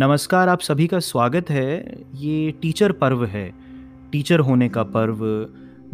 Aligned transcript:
नमस्कार, 0.00 0.48
आप 0.48 0.60
सभी 0.60 0.86
का 0.86 0.98
स्वागत 0.98 1.50
है। 1.50 2.02
ये 2.16 2.50
टीचर 2.60 2.92
पर्व 2.92 3.24
है। 3.24 3.52
टीचर 4.12 4.40
होने 4.40 4.68
का 4.68 4.82
पर्व 4.84 5.18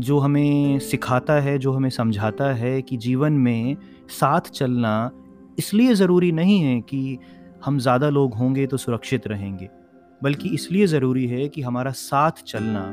जो 0.00 0.18
हमें 0.18 0.78
सिखाता 0.80 1.40
है, 1.40 1.56
जो 1.58 1.72
हमें 1.72 1.88
समझाता 1.90 2.52
है 2.54 2.82
कि 2.82 2.96
जीवन 2.96 3.32
में 3.32 3.76
साथ 4.10 4.50
चलना 4.50 5.10
इसलिए 5.58 5.94
ज़रूरी 5.94 6.30
नहीं 6.32 6.60
है 6.60 6.80
कि 6.80 7.18
हम 7.64 7.78
ज़्यादा 7.78 8.08
लोग 8.08 8.34
होंगे 8.34 8.66
तो 8.66 8.76
सुरक्षित 8.76 9.26
रहेंगे, 9.26 9.68
बल्कि 10.20 10.48
इसलिए 10.48 10.86
ज़रूरी 10.86 11.26
है 11.26 11.48
कि 11.48 11.62
हमारा 11.62 11.90
साथ 11.92 12.44
चलना 12.46 12.84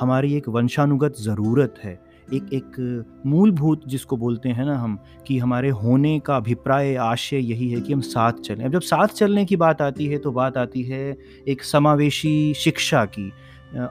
हमारी 0.00 0.34
एक 0.34 0.48
वंशानुगत 0.48 1.20
ज़रूरत 1.20 1.74
है। 1.84 1.98
एक 2.34 2.46
एक 2.52 3.04
मूलभूत 3.26 3.88
जिसको 3.88 4.16
बोलते 4.16 4.48
हैं 4.48 4.64
ना 4.64 4.78
हम, 4.78 4.98
कि 5.26 5.38
हमारे 5.38 5.70
होने 5.70 6.18
का 6.18 6.36
अभिप्राय, 6.36 6.94
आशय 6.94 7.38
यही 7.38 7.70
है 7.70 7.80
कि 7.80 7.92
हम 7.92 8.00
साथ 8.00 8.32
चलें। 8.32 8.64
अब 8.64 8.72
जब 8.72 8.80
साथ 8.80 9.06
चलने 9.06 9.44
की 9.44 9.56
बात 9.56 9.82
आती 9.82 10.06
है 10.06 10.18
तो 10.18 10.32
बात 10.32 10.56
आती 10.56 10.82
है 10.82 11.16
एक 11.48 11.62
समावेशी 11.62 12.54
शिक्षा 12.54 13.04
की। 13.04 13.32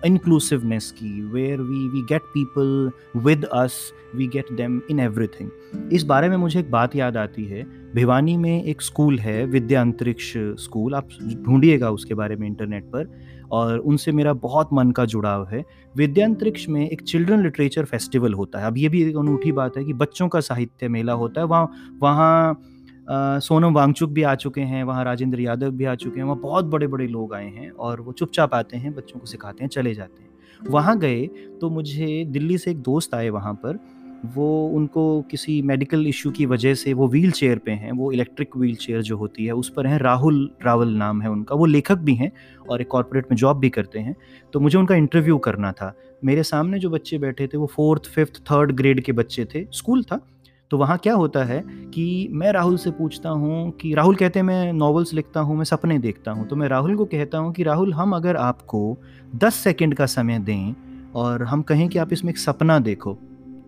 इंक्लूसिवनेस 0.06 0.92
की 0.92 1.22
where 1.22 1.62
we 1.62 1.88
we 1.88 2.02
get 2.02 2.22
people 2.22 2.92
with 3.16 3.46
us 3.46 3.94
we 4.16 4.28
get 4.28 4.46
them 4.52 4.82
in 4.90 5.00
everything 5.00 5.50
इस 5.94 6.04
बारे 6.04 6.30
में 6.30 6.38
मुझे 6.38 6.60
एक 6.60 6.72
बात 6.72 6.96
याद 6.96 7.18
आती 7.18 7.46
है। 7.46 7.68
भिवानी 7.96 8.38
में 8.38 8.64
एक 8.64 8.82
स्कूल 8.82 9.20
है, 9.20 9.46
विद्या 9.46 9.82
अंतरिक्ष 9.82 10.34
स्कूल। 10.38 10.96
आप 10.96 11.08
ढूंढिएगा 11.42 11.90
उसके 11.92 12.14
बारे 12.14 12.36
में 12.36 12.48
इंटरनेट 12.48 12.84
पर। 12.84 13.12
और 13.52 13.78
उनसे 13.78 14.12
मेरा 14.12 14.34
बहुत 14.34 14.70
मन 14.74 14.92
का 14.92 15.06
जुड़ाव 15.06 15.48
है। 15.48 15.66
विद्यांतरिक्ष 15.98 16.70
में 16.70 16.90
एक 16.90 17.02
चिल्ड्रन 17.02 17.44
लिटरेचर 17.44 17.86
फेस्टिवल 17.86 18.34
होता 18.34 18.60
है। 18.60 18.68
अब 18.68 18.78
ये 18.78 18.90
भी 18.90 19.04
एक 19.04 19.18
अनूठी 19.18 19.52
बात 19.52 19.78
है 19.78 19.86
कि 19.86 19.94
बच्चों 19.94 20.28
का 20.28 20.40
साहित्य 20.40 20.88
मेला 20.88 21.14
होता 21.14 21.42
है। 21.42 21.48
वहाँ 21.48 21.72
वहाँ 22.02 22.62
सोनम 23.08 23.74
वांगचुक 23.74 24.10
भी 24.10 24.24
आ 24.24 24.36
चुके 24.36 24.62
हैं, 24.62 24.84
वहाँ 24.84 25.04
राजेंद्र 25.06 25.40
यादव 25.40 25.72
भी 25.72 25.86
आ 25.86 25.96
चुके 25.96 26.20
हैं, 26.20 26.26
वहाँ 26.26 26.40
बहुत 26.42 26.66
बड़े 26.66 26.88
बड़े 26.88 27.08
लोग 27.08 27.34
आए 27.34 27.50
हैं 27.50 27.70
और 27.72 28.02
वो 28.02 28.12
चुपचाप 28.14 28.54
आते 28.54 28.78
हैं, 28.78 28.94
बच्चों 28.96 29.20
को 29.20 29.26
सिखाते 29.26 29.64
हैं, 29.64 29.70
चले 29.70 29.94
जाते 29.94 30.22
हैं। 30.22 30.70
वहाँ 30.70 30.98
गए 31.00 31.26
तो 31.62 31.70
मुझे 31.70 32.26
दिल्ली 32.28 32.58
से 32.58 32.72
एक 32.72 32.82
दोस्त 32.82 33.14
आए 33.16 33.30
वहाँ 33.30 33.54
पर, 33.56 33.80
वो 34.28 34.68
उनको 34.70 35.22
किसी 35.32 35.62
मेडिकल 35.62 36.08
इशू 36.08 36.32
की 36.32 36.46
वजह 36.46 36.74
से 36.76 36.94
वो 36.94 37.08
व्हील 37.08 37.32
चेयर 37.32 37.58
पे 37.58 37.72
हैं, 37.72 37.92
वो 37.92 38.12
इलेक्ट्रिक 38.12 38.56
व्हील 38.58 38.76
चेयर 38.76 39.02
जो 39.02 39.18
होती 39.18 39.46
है, 39.46 39.52
उस 39.54 39.70
पर 39.70 39.88
हैं 39.88 39.98
राहुल 40.00 40.50
रावल 40.66 40.94
नाम 40.96 41.22
है 41.22 41.30
उनका, 41.30 41.56
वो 41.56 41.66
लेखक 41.66 41.98
भी 42.00 42.16
हैं 42.16 42.32
और 42.70 42.82
एक 42.82 42.88
कॉरपोरेट 42.88 43.26
में 43.32 43.38
जॉब 43.38 43.60
भी 43.60 43.70
करते 43.70 44.00
हैं 44.00 44.16
तो 44.54 44.60
मुझे 44.60 44.78
उनका 44.78 44.96
इंटरव्यू 44.96 45.38
करना 45.40 45.72
था। 45.72 45.94
मेरे 46.24 46.44
सामने 46.44 46.80
जो 46.80 46.90
बच्चे 46.90 47.18
बैठे 47.18 47.48
थे 47.48 47.58
वो 47.58 47.68
फोर्थ, 47.68 48.06
फिफ्थ, 48.06 48.42
थर्ड 48.42 48.72
ग्रेड 48.72 49.02
के 49.02 49.12
बच्चे 49.12 49.46
थे, 49.46 49.66
स्कूल 49.72 50.04
था 50.04 50.26
तो 50.72 50.78
वहाँ 50.78 50.98
क्या 50.98 51.14
होता 51.14 51.44
है 51.44 51.60
कि 51.94 52.28
मैं 52.32 52.52
राहुल 52.52 52.78
से 52.78 52.92
पूछता 52.92 53.30
हूँ 53.30 53.72
कि 53.72 53.94
राहुल 53.94 54.16
कहते 54.16 54.40
हैं, 54.40 54.46
मैं 54.46 54.74
नॉवेल्स 54.74 55.14
लिखता 55.14 55.40
हूँ, 55.40 55.58
मैं 55.58 55.64
सपने 55.64 55.98
देखता 56.00 56.32
हूँ। 56.32 56.48
तो 56.48 56.56
मैं 56.56 56.68
राहुल 56.68 56.96
को 56.96 57.06
कहता 57.06 57.38
हूँ 57.38 57.54
कि 57.54 57.64
राहुल, 57.64 57.94
हम 57.94 58.16
अगर 58.16 58.36
आपको 58.36 58.98
दस 59.36 59.56
सेकेंड 59.56 59.96
का 59.96 60.06
समय 60.06 60.40
दें 60.40 60.76
और 61.16 61.44
हम 61.44 61.62
कहें 61.62 61.88
कि 61.90 62.00
आप 62.00 62.14
इसमें 62.14 62.32
एक 62.32 62.38
सपना 62.38 62.80
देखो 62.80 63.18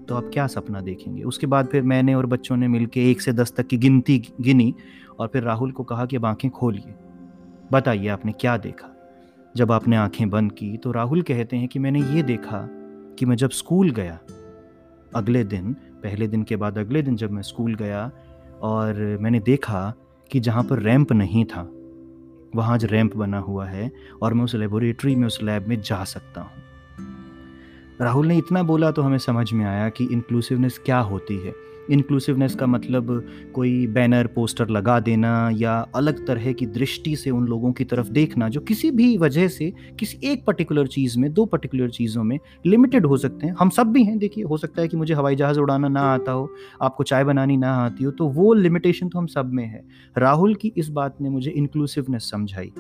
तो 0.07 0.15
आप 0.15 0.29
क्या 0.33 0.47
सपना 0.47 0.81
देखेंगे? 0.81 1.23
उसके 1.23 1.47
बाद 1.47 1.67
फिर 1.67 1.81
मैंने 1.81 2.13
और 2.15 2.25
बच्चों 2.25 2.57
ने 2.57 2.67
मिलकर 2.67 2.99
एक 2.99 3.21
से 3.21 3.33
दस 3.33 3.53
तक 3.57 3.67
की 3.67 3.77
गिनती 3.77 4.21
गिनी 4.41 4.73
और 5.19 5.27
फिर 5.27 5.43
राहुल 5.43 5.71
को 5.71 5.83
कहा 5.83 6.05
कि 6.05 6.15
अब 6.15 6.25
आँखें 6.25 6.49
खोलिए। 6.51 6.93
बताइए 7.71 8.07
आपने 8.07 8.31
क्या 8.31 8.57
देखा? 8.57 8.93
जब 9.55 9.71
आपने 9.71 9.95
आँखें 9.95 10.29
बंद 10.29 10.51
की 10.51 10.77
तो 10.77 10.91
राहुल 10.91 11.21
कहते 11.21 11.57
हैं 11.57 11.67
कि 11.67 11.79
मैंने 11.79 12.01
ये 12.15 12.23
देखा 12.23 12.67
कि 13.19 13.25
मैं 13.25 13.35
जब 13.35 13.49
स्कूल 13.49 13.89
गया, 13.89 14.19
अगले 15.15 15.43
दिन 15.43 15.75
पहले 16.03 16.27
दिन 16.27 16.43
के 16.43 16.55
बाद 16.55 16.77
अगले 16.77 17.01
दिन 17.01 17.15
जब 17.15 17.31
मैं 17.31 17.41
स्कूल 17.41 17.75
गया 17.75 18.11
और 18.61 19.17
मैंने 19.21 19.39
देखा 19.39 19.93
कि 20.31 20.39
जहाँ 20.39 20.63
पर 20.63 20.79
रैंप 20.79 21.11
नहीं 21.11 21.45
था, 21.45 21.69
वहाँ 22.55 22.73
आज 22.73 22.85
रैंप 22.85 23.15
बना 23.15 23.39
हुआ 23.39 23.65
है 23.65 23.91
और 24.21 24.33
मैं 24.33 24.43
उस 24.43 24.55
लेबोरेटरी 24.55 25.15
में, 25.15 25.27
उस 25.27 25.39
लैब 25.43 25.67
में 25.67 25.81
जा 25.81 26.03
सकता 26.03 26.41
हूँ। 26.41 26.65
राहुल 28.01 28.27
ने 28.27 28.37
इतना 28.37 28.63
बोला 28.63 28.91
तो 28.91 29.01
हमें 29.01 29.17
समझ 29.17 29.51
में 29.53 29.65
आया 29.65 29.89
कि 29.89 30.05
इंक्लूसिवनेस 30.05 30.79
क्या 30.85 30.99
होती 30.99 31.37
है। 31.37 31.53
इंक्लूसिवनेस 31.91 32.55
का 32.55 32.65
मतलब 32.65 33.25
कोई 33.55 33.87
बैनर 33.87 34.27
पोस्टर 34.27 34.69
लगा 34.69 34.99
देना 34.99 35.49
या 35.53 35.73
अलग 35.95 36.25
तरह 36.27 36.51
की 36.53 36.65
दृष्टि 36.65 37.15
से 37.15 37.29
उन 37.29 37.45
लोगों 37.47 37.71
की 37.71 37.83
तरफ़ 37.83 38.09
देखना, 38.09 38.49
जो 38.49 38.61
किसी 38.61 38.91
भी 38.91 39.17
वजह 39.17 39.47
से 39.47 39.71
किसी 39.99 40.19
एक 40.23 40.45
पर्टिकुलर 40.45 40.87
चीज़ 40.87 41.19
में, 41.19 41.31
दो 41.33 41.45
पर्टिकुलर 41.45 41.89
चीज़ों 41.89 42.23
में 42.23 42.37
लिमिटेड 42.65 43.05
हो 43.05 43.17
सकते 43.17 43.47
हैं। 43.47 43.55
हम 43.59 43.69
सब 43.69 43.87
भी 43.87 44.03
हैं, 44.03 44.17
देखिए, 44.19 44.43
हो 44.43 44.57
सकता 44.57 44.81
है 44.81 44.87
कि 44.87 44.97
मुझे 44.97 45.13
हवाई 45.13 45.35
जहाज़ 45.35 45.59
उड़ाना 45.59 45.87
ना 45.87 46.01
आता 46.01 46.31
हो, 46.31 46.49
आपको 46.81 47.03
चाय 47.03 47.23
बनानी 47.23 47.57
ना 47.57 47.73
आती 47.75 48.03
हो 48.03 48.11
तो 48.11 48.27
वो 48.27 48.53
लिमिटेशन 48.53 49.09
तो 49.09 49.19
हम 49.19 49.27
सब 49.27 49.53
में 49.53 49.65
है। 49.65 49.83
राहुल 50.17 50.55
की 50.55 50.73
इस 50.77 50.89
बात 50.89 51.21
ने 51.21 51.29
मुझे 51.29 51.51
इंक्लूसिवनेस 51.51 52.29
समझाई। 52.31 52.71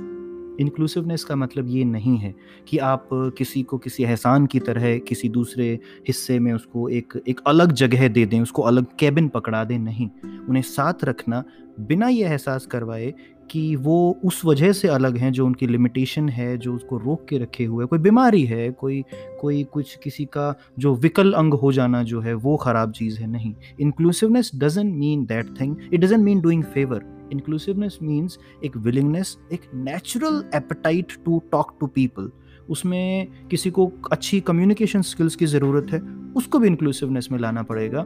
इंक्लूसिवनेस 0.59 1.23
का 1.23 1.35
मतलब 1.35 1.67
ये 1.67 1.83
नहीं 1.83 2.17
है 2.17 2.33
कि 2.67 2.77
आप 2.77 3.09
किसी 3.13 3.63
को 3.63 3.77
किसी 3.77 4.03
एहसान 4.03 4.45
की 4.45 4.59
तरह 4.59 4.97
किसी 4.97 5.29
दूसरे 5.29 5.79
हिस्से 6.07 6.39
में 6.39 6.53
उसको 6.53 6.89
एक 6.89 7.21
एक 7.27 7.39
अलग 7.47 7.71
जगह 7.71 8.07
दे 8.07 8.25
दें, 8.25 8.39
उसको 8.41 8.61
अलग 8.61 8.85
कैबिन 8.99 9.27
पकड़ा 9.27 9.63
दें, 9.63 9.79
नहीं। 9.79 10.09
उन्हें 10.49 10.61
साथ 10.61 11.03
रखना, 11.03 11.43
बिना 11.79 12.07
ये 12.07 12.25
एहसास 12.25 12.65
करवाए 12.65 13.13
कि 13.51 13.75
वो 13.75 14.19
उस 14.25 14.45
वजह 14.45 14.71
से 14.71 14.87
अलग 14.87 15.17
हैं 15.17 15.31
जो 15.31 15.45
उनकी 15.45 15.67
लिमिटेशन 15.67 16.29
है, 16.29 16.57
जो 16.57 16.73
उसको 16.75 16.97
रोक 16.97 17.25
के 17.29 17.37
रखे 17.37 17.65
हुए 17.65 17.85
कोई 17.85 17.99
बीमारी 17.99 18.43
है, 18.43 18.71
कोई 18.71 19.03
कोई 19.41 19.63
कुछ 19.63 19.95
किसी 19.95 20.25
का 20.25 20.53
जो 20.79 20.95
विकल 20.95 21.33
अंग 21.33 21.53
हो 21.53 21.71
जाना 21.71 22.03
जो 22.03 22.21
है, 22.21 22.33
वो 22.33 22.57
ख़राब 22.57 22.91
चीज़ 22.91 23.19
है, 23.19 23.27
नहीं। 23.27 23.53
Inclusiveness 23.79 24.51
doesn't 24.55 24.95
mean 24.95 25.25
that 25.25 25.59
thing 25.61 25.75
it 25.93 25.99
doesn't 26.01 26.23
mean 26.23 26.41
doing 26.41 26.63
favour 26.63 27.16
inclusiveness 27.31 27.97
means 28.01 28.37
एक 28.65 28.77
विलिंगनेस 28.77 29.37
एक 29.53 29.61
natural 29.75 30.43
appetite 30.55 31.13
to 31.25 31.43
talk 31.51 31.77
to 31.79 31.87
people 31.87 32.31
उसमें 32.69 33.27
किसी 33.51 33.69
को 33.71 33.91
अच्छी 34.11 34.39
कम्युनिकेशन 34.41 35.01
स्किल्स 35.01 35.35
की 35.35 35.45
ज़रूरत 35.45 35.91
है, 35.91 35.99
उसको 36.35 36.59
भी 36.59 36.67
इंक्लूसिवनेस 36.67 37.27
में 37.31 37.39
लाना 37.39 37.63
पड़ेगा। 37.63 38.05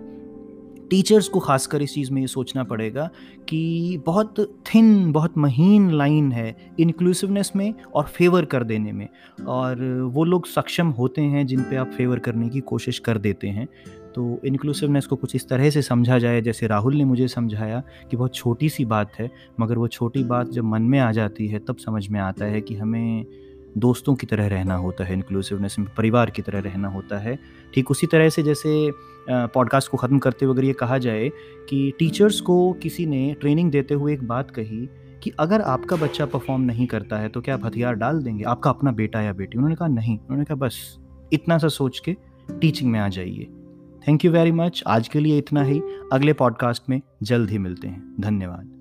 टीचर्स 0.90 1.28
को 1.28 1.40
खासकर 1.40 1.81
इस 1.81 1.94
चीज़ 1.94 2.12
में 2.12 2.22
ये 2.22 2.28
सोचना 2.28 2.64
पड़ेगा 2.64 3.10
कि 3.50 4.02
बहुत 4.06 4.40
थिन 4.40 5.12
बहुत 5.12 5.38
महीन 5.38 5.90
लाइन 5.92 6.31
है 6.31 6.56
इंक्लूसिवनेस 6.80 7.52
में 7.56 7.74
और 7.94 8.04
फेवर 8.04 8.46
कर 8.46 8.64
देने 8.64 8.92
में। 8.92 9.08
और 9.48 9.84
वो 10.14 10.24
लोग 10.24 10.48
सक्षम 10.48 10.88
होते 10.88 11.22
हैं 11.22 11.46
जिन 11.48 11.62
पे 11.62 11.76
आप 11.76 11.92
फेवर 11.92 12.20
करने 12.20 12.50
की 12.50 12.60
कोशिश 12.60 13.00
कर 13.00 13.18
देते 13.18 13.48
हैं। 13.48 13.68
तो 14.16 14.40
इंक्लूसिवनेस 14.46 15.06
को 15.06 15.16
कुछ 15.16 15.36
इस 15.36 15.48
तरह 15.50 15.70
से 15.70 15.82
समझा 15.82 16.18
जाए, 16.20 16.42
जैसे 16.42 16.68
राहुल 16.68 16.96
ने 16.96 17.06
मुझे 17.06 17.28
समझाया 17.28 17.84
कि 18.12 18.18
बहुत 18.18 18.36
छोटी 18.36 18.70
सी 18.70 18.86
बात 18.86 19.12
है, 19.20 19.30
मगर 19.60 19.78
वो 19.78 19.88
छोटी 19.88 20.24
बात 20.24 20.50
जब 20.50 20.64
मन 20.64 20.82
में 20.82 21.00
आ 21.00 21.12
जाती 21.12 21.48
है, 21.48 21.60
तब 21.60 21.78
समझ 21.78 22.08
में 22.08 22.20
आता 22.20 22.46
है 22.46 22.62
कि 22.62 22.76
हमें 22.76 23.26
दोस्तों 23.78 24.16
की 24.16 24.28
तरह 24.28 24.48
रहना 24.48 24.76
होता 24.76 25.04
है 25.04 25.14
इंक्लूसिवनेस 25.14 25.76
में, 25.80 25.88
परिवार 25.98 26.30
की 26.30 26.42
तरह 26.42 26.60
रहना 26.60 26.88
होता 26.88 27.18
है। 27.18 27.38
ठीक 27.74 27.92
उसी 27.92 28.08
तरह 28.08 28.30
से 28.30 28.44
जैसे 28.44 28.92
पॉडकास्ट 29.30 29.92
को 29.92 29.98
ख़त्म 29.98 30.20
करते 30.20 30.46
हुए 30.46 30.54
अगर 30.54 30.64
ये 30.64 30.74
कहा 30.74 30.98
जाए 30.98 31.30
कि 31.70 31.94
टीचर्स 32.00 32.40
को 32.42 32.72
किसी 32.74 33.06
ने 33.06 33.36
ट्रेनिंग 33.42 33.72
देते 33.72 33.94
हुए 33.94 34.14
एक 34.14 34.24
बात 34.28 34.52
कही 34.52 34.88
कि 35.24 35.32
अगर 35.40 35.62
आपका 35.62 35.96
बच्चा 35.96 36.26
परफॉर्म 36.26 36.62
नहीं 36.62 36.88
करता 36.88 37.18
है 37.18 37.30
तो 37.30 37.42
क्या 37.42 37.56
आप 37.56 37.66
हथियार 37.66 37.96
डाल 37.96 38.22
देंगे? 38.24 38.44
आपका 38.44 38.70
अपना 38.70 38.92
बेटा 38.92 39.22
या 39.22 39.34
बेटी? 39.34 39.58
उन्होंने 39.58 39.76
कहा, 39.76 39.88
नहीं। 39.88 40.18
उन्होंने 40.18 40.46
कहा, 40.46 40.56
बस, 40.56 40.98
इतना 41.34 41.58
सा 41.58 41.68
सोच 41.68 42.00
के 42.00 42.16
टीचिंग 42.62 42.92
में 42.92 43.00
आ 43.00 43.08
जाइए। 43.08 43.48
थैंक 44.07 44.25
यू 44.25 44.31
वेरी 44.31 44.51
मच 44.51 44.84
आज 44.88 45.07
के 45.07 45.19
लिए 45.19 45.38
इतना 45.38 45.63
ही। 45.63 45.81
अगले 46.13 46.34
पॉडकास्ट 46.34 46.84
में 46.89 47.01
जल्द 47.23 47.50
ही 47.50 47.57
मिलते 47.57 47.88
हैं। 47.88 48.16
धन्यवाद। 48.19 48.78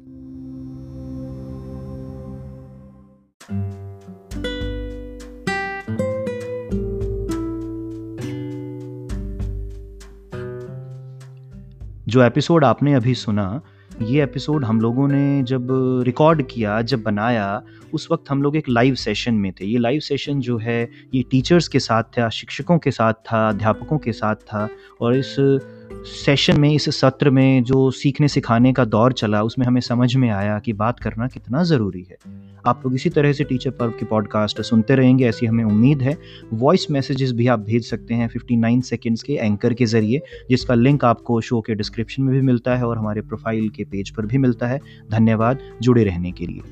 जो 12.08 12.22
एपिसोड 12.22 12.64
आपने 12.64 12.94
अभी 12.94 13.14
सुना 13.14 13.60
ये 14.02 14.22
एपिसोड 14.22 14.64
हम 14.64 14.80
लोगों 14.80 15.08
ने 15.08 15.42
जब 15.42 15.68
रिकॉर्ड 16.06 16.42
किया, 16.42 16.82
जब 16.82 17.02
बनाया, 17.02 17.62
उस 17.94 18.08
वक्त 18.12 18.30
हम 18.30 18.42
लोग 18.42 18.56
एक 18.56 18.68
लाइव 18.68 18.94
सेशन 18.94 19.34
में 19.34 19.52
थे। 19.52 19.64
ये 19.64 19.78
लाइव 19.78 20.00
सेशन 20.00 20.40
जो 20.40 20.58
है, 20.58 20.88
ये 21.14 21.24
टीचर्स 21.30 21.68
के 21.68 21.78
साथ 21.78 22.02
था, 22.02 22.28
शिक्षकों 22.28 22.78
के 22.78 22.90
साथ 22.90 23.12
था, 23.12 23.48
अध्यापकों 23.48 23.98
के 23.98 24.12
साथ 24.12 24.34
था 24.34 24.68
और 25.00 25.16
इस 25.16 25.36
सेशन 26.24 26.60
में, 26.60 26.74
इस 26.74 27.00
सत्र 27.00 27.30
में 27.30 27.62
जो 27.62 27.90
सीखने 27.90 28.28
सिखाने 28.28 28.72
का 28.72 28.84
दौर 28.84 29.12
चला, 29.12 29.42
उसमें 29.42 29.66
हमें 29.66 29.80
समझ 29.80 30.16
में 30.16 30.30
आया 30.30 30.58
कि 30.58 30.72
बात 30.72 31.00
करना 31.00 31.28
कितना 31.28 31.62
ज़रूरी 31.62 32.06
है। 32.10 32.16
आप 32.66 32.82
लोग 32.84 32.94
इसी 32.94 33.10
तरह 33.10 33.32
से 33.32 33.44
टीचर 33.44 33.70
पर्व 33.70 33.90
की 33.90 34.04
पॉडकास्ट 34.04 34.60
सुनते 34.60 34.94
रहेंगे, 34.94 35.28
ऐसी 35.28 35.46
हमें 35.46 35.64
उम्मीद 35.64 36.02
है। 36.02 36.16
वॉइस 36.52 36.90
मैसेजेस 36.90 37.32
भी 37.32 37.46
आप 37.46 37.60
भेज 37.60 37.84
सकते 37.84 38.14
हैं 38.14 38.28
59 38.28 38.82
सेकेंड्स 38.82 39.22
के 39.22 39.32
एंकर 39.32 39.74
के 39.74 39.86
ज़रिए, 39.86 40.20
जिसका 40.50 40.74
लिंक 40.74 41.04
आपको 41.04 41.40
शो 41.40 41.60
के 41.60 41.74
डिस्क्रिप्शन 41.74 42.22
में 42.22 42.34
भी 42.34 42.40
मिलता 42.40 42.76
है 42.76 42.86
और 42.86 42.98
हमारे 42.98 43.20
प्रोफ़ाइल 43.20 43.68
के 43.68 43.84
पेज 43.90 44.10
पर 44.10 44.26
भी 44.26 44.38
मिलता 44.38 44.66
है। 44.66 44.80
धन्यवाद 45.10 45.58
जुड़े 45.82 46.04
रहने 46.04 46.32
के 46.32 46.46
लिए। 46.46 46.62